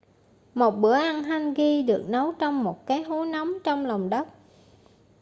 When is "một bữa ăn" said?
0.53-1.23